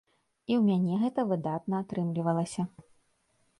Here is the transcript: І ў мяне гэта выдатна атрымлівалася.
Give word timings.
І 0.51 0.55
ў 0.55 0.61
мяне 0.69 0.93
гэта 1.01 1.27
выдатна 1.35 1.83
атрымлівалася. 1.87 2.69